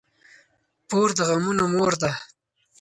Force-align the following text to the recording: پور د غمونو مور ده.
پور 0.87 1.09
د 1.17 1.19
غمونو 1.29 1.65
مور 1.75 1.93
ده. 2.01 2.11